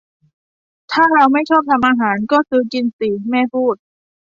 [0.91, 3.75] ถ้าเราไม่ชอบทำอาหาร ก็ซื้อกินสิ แม่พูด